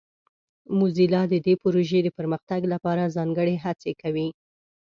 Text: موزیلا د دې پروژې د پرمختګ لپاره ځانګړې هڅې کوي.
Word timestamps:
موزیلا 0.79 1.21
د 1.29 1.33
دې 1.45 1.53
پروژې 1.63 1.99
د 2.03 2.09
پرمختګ 2.17 2.61
لپاره 2.73 3.11
ځانګړې 3.15 3.55
هڅې 3.65 3.91
کوي. 4.01 4.27